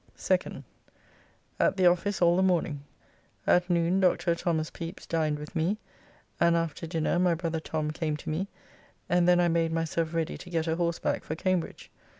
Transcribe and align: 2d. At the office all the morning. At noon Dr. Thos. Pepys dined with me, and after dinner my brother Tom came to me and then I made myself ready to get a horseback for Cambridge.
2d. 0.17 0.63
At 1.59 1.77
the 1.77 1.85
office 1.85 2.23
all 2.23 2.35
the 2.35 2.41
morning. 2.41 2.83
At 3.45 3.69
noon 3.69 3.99
Dr. 3.99 4.33
Thos. 4.33 4.71
Pepys 4.71 5.05
dined 5.05 5.37
with 5.37 5.55
me, 5.55 5.77
and 6.39 6.55
after 6.55 6.87
dinner 6.87 7.19
my 7.19 7.35
brother 7.35 7.59
Tom 7.59 7.91
came 7.91 8.17
to 8.17 8.29
me 8.31 8.47
and 9.09 9.27
then 9.29 9.39
I 9.39 9.47
made 9.47 9.71
myself 9.71 10.15
ready 10.15 10.39
to 10.39 10.49
get 10.49 10.65
a 10.65 10.75
horseback 10.75 11.23
for 11.23 11.35
Cambridge. 11.35 11.91